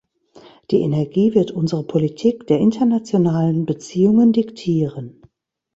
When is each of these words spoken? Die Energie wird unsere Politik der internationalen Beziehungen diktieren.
Die 0.71 0.79
Energie 0.81 1.35
wird 1.35 1.51
unsere 1.51 1.83
Politik 1.83 2.47
der 2.47 2.57
internationalen 2.57 3.67
Beziehungen 3.67 4.33
diktieren. 4.33 5.21